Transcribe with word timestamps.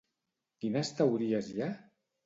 Quines 0.63 0.93
teories 1.03 1.53
hi 1.55 1.65
ha? 1.67 1.73